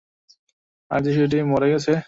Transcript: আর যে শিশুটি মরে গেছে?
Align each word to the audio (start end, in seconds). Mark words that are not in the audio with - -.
আর 0.91 0.99
যে 1.03 1.11
শিশুটি 1.13 1.37
মরে 1.43 1.67
গেছে? 1.73 1.91